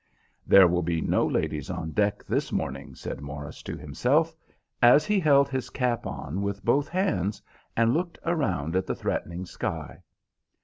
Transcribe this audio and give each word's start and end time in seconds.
"There 0.47 0.67
will 0.67 0.81
be 0.81 0.99
no 0.99 1.27
ladies 1.27 1.69
on 1.69 1.91
deck 1.91 2.23
this 2.23 2.51
morning," 2.51 2.95
said 2.95 3.21
Morris 3.21 3.61
to 3.61 3.77
himself, 3.77 4.33
as 4.81 5.05
he 5.05 5.19
held 5.19 5.47
his 5.47 5.69
cap 5.69 6.07
on 6.07 6.41
with 6.41 6.65
both 6.65 6.89
hands 6.89 7.39
and 7.77 7.93
looked 7.93 8.17
around 8.25 8.75
at 8.75 8.87
the 8.87 8.95
threatening 8.95 9.45
sky. 9.45 10.01